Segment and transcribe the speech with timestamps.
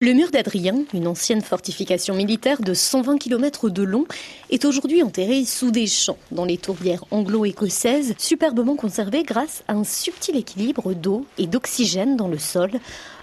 [0.00, 4.04] Le mur d'Adrien, une ancienne fortification militaire de 120 km de long,
[4.48, 9.82] est aujourd'hui enterré sous des champs dans les tourbières anglo-écossaises, superbement conservées grâce à un
[9.82, 12.70] subtil équilibre d'eau et d'oxygène dans le sol.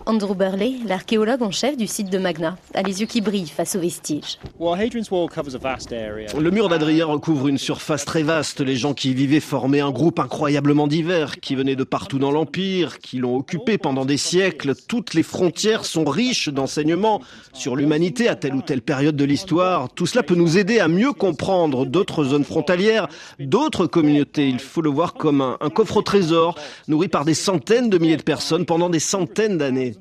[0.07, 3.76] Andrew Burley, l'archéologue en chef du site de Magna, a les yeux qui brillent face
[3.76, 4.38] aux vestiges.
[4.60, 8.62] Le mur d'Adrien recouvre une surface très vaste.
[8.62, 12.31] Les gens qui y vivaient formaient un groupe incroyablement divers, qui venaient de partout dans
[12.31, 14.76] l'Empire, qui l'ont occupé pendant des siècles.
[14.88, 17.22] Toutes les frontières sont riches d'enseignements
[17.53, 19.90] sur l'humanité à telle ou telle période de l'histoire.
[19.90, 23.07] Tout cela peut nous aider à mieux comprendre d'autres zones frontalières,
[23.40, 24.49] d'autres communautés.
[24.49, 26.55] Il faut le voir comme un, un coffre au trésor,
[26.87, 29.95] nourri par des centaines de milliers de personnes pendant des centaines d'années.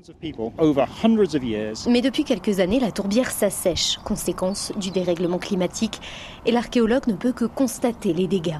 [1.88, 6.00] Mais depuis quelques années, la tourbière s'assèche, conséquence du dérèglement climatique,
[6.46, 8.58] et l'archéologue ne peut que constater les dégâts.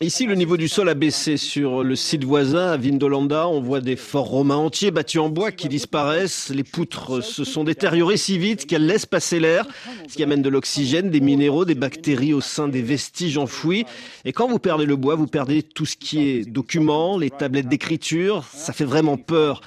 [0.00, 1.36] Ici, le niveau du sol a baissé.
[1.36, 5.52] Sur le site voisin, à Vindolanda, on voit des forts romains entiers bâtis en bois
[5.52, 6.50] qui disparaissent.
[6.50, 9.66] Les poutres se sont détériorées si vite qu'elles laissent passer l'air,
[10.08, 13.84] ce qui amène de l'oxygène, des minéraux, des bactéries au sein des vestiges enfouis.
[14.24, 17.68] Et quand vous perdez le bois, vous perdez tout ce qui est documents, les tablettes
[17.68, 18.44] d'écriture.
[18.52, 19.60] Ça fait vraiment peur.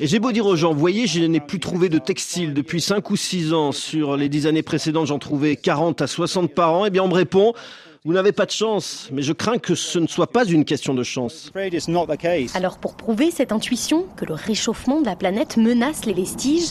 [0.00, 3.10] Et j'ai beau dire aux gens, voyez, je n'ai plus trouvé de textile depuis 5
[3.10, 3.72] ou 6 ans.
[3.72, 6.86] Sur les 10 années précédentes, j'en trouvais 40 à 60 par an.
[6.86, 7.52] Eh bien, on me répond,
[8.06, 10.92] vous n'avez pas de chance, mais je crains que ce ne soit pas une question
[10.92, 11.50] de chance.
[12.54, 16.68] Alors pour prouver cette intuition que le réchauffement de la planète menace les vestiges,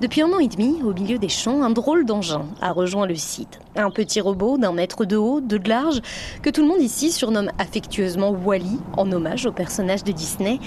[0.00, 3.16] depuis un an et demi, au milieu des champs, un drôle d'engin a rejoint le
[3.16, 3.58] site.
[3.74, 6.00] Un petit robot d'un mètre de haut, de large,
[6.42, 10.60] que tout le monde ici surnomme affectueusement Wally, en hommage au personnage de Disney.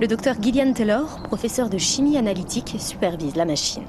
[0.00, 3.82] Le docteur Gillian Taylor, professeur de chimie analytique, supervise la machine.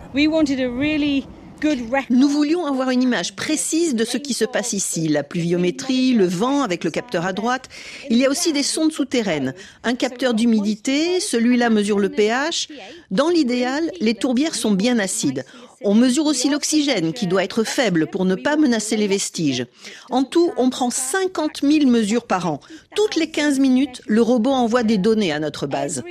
[2.09, 5.07] Nous voulions avoir une image précise de ce qui se passe ici.
[5.07, 7.69] La pluviométrie, le vent avec le capteur à droite.
[8.09, 9.53] Il y a aussi des sondes souterraines.
[9.83, 12.67] Un capteur d'humidité, celui-là mesure le pH.
[13.11, 15.45] Dans l'idéal, les tourbières sont bien acides.
[15.83, 19.65] On mesure aussi l'oxygène qui doit être faible pour ne pas menacer les vestiges.
[20.09, 22.59] En tout, on prend 50 000 mesures par an.
[22.95, 26.03] Toutes les 15 minutes, le robot envoie des données à notre base.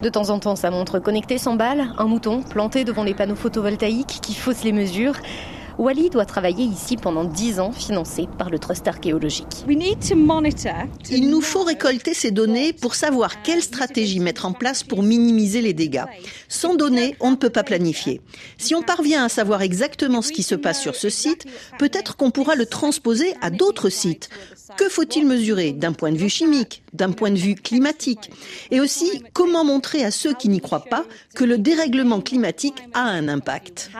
[0.00, 4.20] De temps en temps, sa montre connectée s'emballe, un mouton planté devant les panneaux photovoltaïques
[4.20, 5.14] qui faussent les mesures.
[5.80, 9.64] Wally doit travailler ici pendant 10 ans, financé par le Trust archéologique.
[11.10, 15.62] Il nous faut récolter ces données pour savoir quelle stratégie mettre en place pour minimiser
[15.62, 16.04] les dégâts.
[16.50, 18.20] Sans données, on ne peut pas planifier.
[18.58, 21.46] Si on parvient à savoir exactement ce qui se passe sur ce site,
[21.78, 24.28] peut-être qu'on pourra le transposer à d'autres sites.
[24.76, 28.30] Que faut-il mesurer d'un point de vue chimique, d'un point de vue climatique?
[28.70, 33.00] Et aussi, comment montrer à ceux qui n'y croient pas que le dérèglement climatique a
[33.00, 33.90] un impact?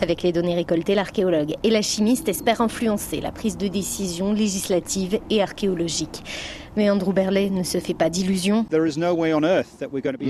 [0.00, 5.20] Avec les données récoltées, l'archéologue et la chimiste espèrent influencer la prise de décision législative
[5.28, 6.22] et archéologique.
[6.76, 8.64] Mais Andrew Berley ne se fait pas d'illusions.
[8.72, 8.78] Nous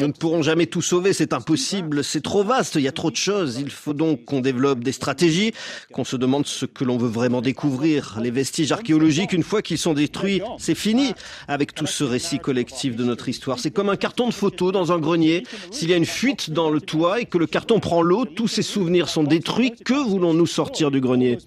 [0.07, 3.17] ne pourrons jamais tout sauver, c'est impossible, c'est trop vaste, il y a trop de
[3.17, 3.59] choses.
[3.61, 5.53] Il faut donc qu'on développe des stratégies,
[5.93, 8.19] qu'on se demande ce que l'on veut vraiment découvrir.
[8.21, 11.13] Les vestiges archéologiques, une fois qu'ils sont détruits, c'est fini
[11.47, 13.61] avec tout ce récit collectif de notre histoire.
[13.61, 15.45] C'est comme un carton de photo dans un grenier.
[15.71, 18.49] S'il y a une fuite dans le toit et que le carton prend l'eau, tous
[18.49, 19.73] ces souvenirs sont détruits.
[19.85, 21.39] Que voulons-nous sortir du grenier?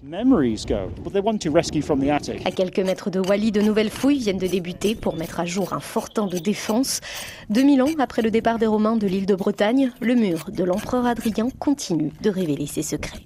[2.44, 5.72] À quelques mètres de Wally, de nouvelles fouilles viennent de débuter pour mettre à jour
[5.72, 7.00] un fortin de défense.
[7.50, 11.06] 2000 ans après le départ des Romains de l'île de Bretagne, le mur de l'empereur
[11.06, 13.22] Adrien continue de révéler ses secrets.